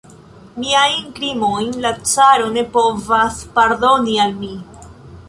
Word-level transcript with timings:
Miajn 0.61 1.11
krimojn 1.19 1.69
la 1.83 1.91
caro 2.13 2.47
ne 2.57 2.63
povas 2.79 3.39
pardoni 3.59 4.17
al 4.25 4.35
mi. 4.41 4.51